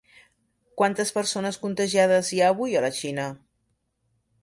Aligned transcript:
Quantes 0.81 1.11
persones 1.17 1.61
contagiades 1.67 2.33
hi 2.37 2.43
ha 2.47 2.51
avui 2.57 2.77
a 2.81 2.85
la 2.87 2.93
Xina? 3.01 3.31